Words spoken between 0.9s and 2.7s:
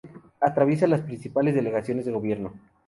principales delegaciones de gobierno.